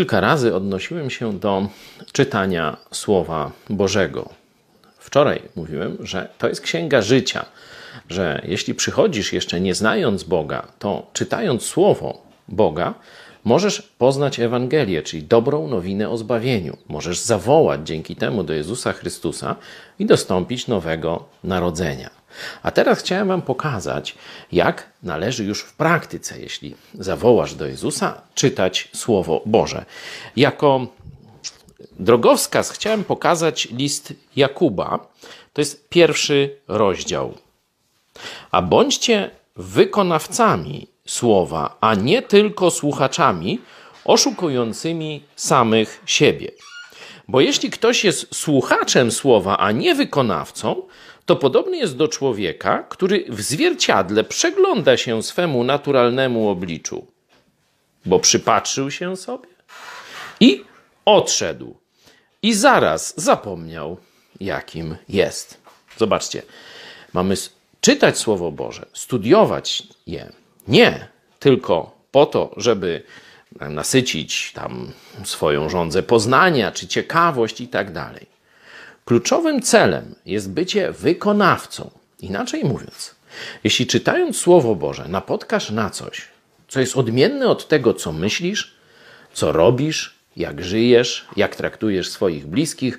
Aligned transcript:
kilka 0.00 0.20
razy 0.20 0.54
odnosiłem 0.54 1.10
się 1.10 1.38
do 1.38 1.68
czytania 2.12 2.76
Słowa 2.90 3.50
Bożego. 3.70 4.28
Wczoraj 4.98 5.42
mówiłem, 5.56 5.96
że 6.00 6.28
to 6.38 6.48
jest 6.48 6.60
księga 6.60 7.02
życia, 7.02 7.44
że 8.08 8.42
jeśli 8.44 8.74
przychodzisz 8.74 9.32
jeszcze 9.32 9.60
nie 9.60 9.74
znając 9.74 10.24
Boga, 10.24 10.66
to 10.78 11.06
czytając 11.12 11.62
Słowo 11.62 12.22
Boga, 12.48 12.94
możesz 13.44 13.82
poznać 13.82 14.40
Ewangelię, 14.40 15.02
czyli 15.02 15.22
dobrą 15.22 15.68
nowinę 15.68 16.10
o 16.10 16.16
zbawieniu. 16.16 16.76
Możesz 16.88 17.18
zawołać 17.18 17.80
dzięki 17.84 18.16
temu 18.16 18.44
do 18.44 18.52
Jezusa 18.52 18.92
Chrystusa 18.92 19.56
i 19.98 20.06
dostąpić 20.06 20.66
nowego 20.66 21.24
narodzenia. 21.44 22.19
A 22.62 22.70
teraz 22.70 22.98
chciałem 22.98 23.28
Wam 23.28 23.42
pokazać, 23.42 24.14
jak 24.52 24.90
należy 25.02 25.44
już 25.44 25.62
w 25.62 25.72
praktyce, 25.72 26.40
jeśli 26.40 26.76
zawołasz 26.94 27.54
do 27.54 27.66
Jezusa, 27.66 28.22
czytać 28.34 28.88
Słowo 28.92 29.42
Boże. 29.46 29.84
Jako 30.36 30.86
drogowskaz 31.98 32.70
chciałem 32.70 33.04
pokazać 33.04 33.68
list 33.70 34.12
Jakuba. 34.36 35.06
To 35.52 35.60
jest 35.60 35.88
pierwszy 35.88 36.56
rozdział. 36.68 37.34
A 38.50 38.62
bądźcie 38.62 39.30
wykonawcami 39.56 40.88
słowa, 41.06 41.76
a 41.80 41.94
nie 41.94 42.22
tylko 42.22 42.70
słuchaczami 42.70 43.60
oszukującymi 44.04 45.24
samych 45.36 46.02
siebie. 46.06 46.50
Bo 47.30 47.40
jeśli 47.40 47.70
ktoś 47.70 48.04
jest 48.04 48.34
słuchaczem 48.34 49.10
słowa, 49.10 49.58
a 49.58 49.72
nie 49.72 49.94
wykonawcą, 49.94 50.82
to 51.26 51.36
podobny 51.36 51.76
jest 51.76 51.96
do 51.96 52.08
człowieka, 52.08 52.84
który 52.88 53.24
w 53.28 53.40
zwierciadle 53.40 54.24
przegląda 54.24 54.96
się 54.96 55.22
swemu 55.22 55.64
naturalnemu 55.64 56.48
obliczu, 56.48 57.06
bo 58.06 58.18
przypatrzył 58.18 58.90
się 58.90 59.16
sobie 59.16 59.48
i 60.40 60.64
odszedł, 61.04 61.76
i 62.42 62.54
zaraz 62.54 63.14
zapomniał, 63.16 63.96
jakim 64.40 64.96
jest. 65.08 65.60
Zobaczcie, 65.98 66.42
mamy 67.12 67.34
czytać 67.80 68.18
Słowo 68.18 68.52
Boże, 68.52 68.86
studiować 68.92 69.82
je, 70.06 70.32
nie 70.68 71.08
tylko 71.38 71.96
po 72.10 72.26
to, 72.26 72.54
żeby 72.56 73.02
nasycić 73.60 74.52
tam 74.52 74.92
swoją 75.24 75.68
żądzę 75.68 76.02
poznania 76.02 76.72
czy 76.72 76.86
ciekawość 76.86 77.60
i 77.60 77.68
tak 77.68 77.92
dalej. 77.92 78.26
Kluczowym 79.04 79.62
celem 79.62 80.14
jest 80.26 80.50
bycie 80.50 80.92
wykonawcą. 80.92 81.90
Inaczej 82.20 82.64
mówiąc, 82.64 83.14
jeśli 83.64 83.86
czytając 83.86 84.36
Słowo 84.36 84.74
Boże 84.74 85.08
napotkasz 85.08 85.70
na 85.70 85.90
coś, 85.90 86.28
co 86.68 86.80
jest 86.80 86.96
odmienne 86.96 87.48
od 87.48 87.68
tego, 87.68 87.94
co 87.94 88.12
myślisz, 88.12 88.74
co 89.32 89.52
robisz, 89.52 90.14
jak 90.36 90.64
żyjesz, 90.64 91.26
jak 91.36 91.56
traktujesz 91.56 92.08
swoich 92.10 92.46
bliskich, 92.46 92.98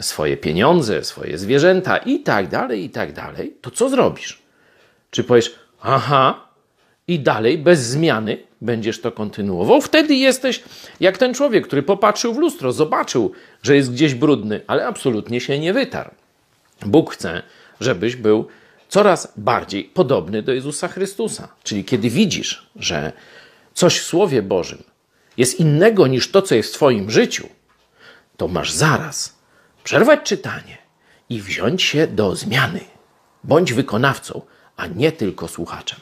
swoje 0.00 0.36
pieniądze, 0.36 1.04
swoje 1.04 1.38
zwierzęta 1.38 1.96
i 1.96 2.20
tak 2.20 2.48
dalej, 2.48 2.84
i 2.84 2.90
tak 2.90 3.12
dalej, 3.12 3.56
to 3.60 3.70
co 3.70 3.88
zrobisz? 3.88 4.42
Czy 5.10 5.24
powiesz, 5.24 5.54
aha, 5.82 6.48
i 7.08 7.20
dalej 7.20 7.58
bez 7.58 7.80
zmiany 7.80 8.47
będziesz 8.60 9.00
to 9.00 9.12
kontynuował, 9.12 9.80
wtedy 9.80 10.14
jesteś 10.14 10.62
jak 11.00 11.18
ten 11.18 11.34
człowiek, 11.34 11.66
który 11.66 11.82
popatrzył 11.82 12.34
w 12.34 12.38
lustro, 12.38 12.72
zobaczył, 12.72 13.32
że 13.62 13.76
jest 13.76 13.92
gdzieś 13.92 14.14
brudny, 14.14 14.60
ale 14.66 14.86
absolutnie 14.86 15.40
się 15.40 15.58
nie 15.58 15.72
wytarł. 15.72 16.10
Bóg 16.86 17.14
chce, 17.14 17.42
żebyś 17.80 18.16
był 18.16 18.46
coraz 18.88 19.32
bardziej 19.36 19.84
podobny 19.84 20.42
do 20.42 20.52
Jezusa 20.52 20.88
Chrystusa. 20.88 21.48
Czyli 21.62 21.84
kiedy 21.84 22.10
widzisz, 22.10 22.70
że 22.76 23.12
coś 23.74 23.98
w 23.98 24.04
Słowie 24.04 24.42
Bożym 24.42 24.82
jest 25.36 25.60
innego 25.60 26.06
niż 26.06 26.30
to, 26.30 26.42
co 26.42 26.54
jest 26.54 26.70
w 26.70 26.76
Twoim 26.76 27.10
życiu, 27.10 27.48
to 28.36 28.48
masz 28.48 28.72
zaraz 28.72 29.36
przerwać 29.84 30.20
czytanie 30.22 30.78
i 31.28 31.40
wziąć 31.40 31.82
się 31.82 32.06
do 32.06 32.36
zmiany. 32.36 32.80
Bądź 33.44 33.72
wykonawcą, 33.72 34.42
a 34.76 34.86
nie 34.86 35.12
tylko 35.12 35.48
słuchaczem. 35.48 36.00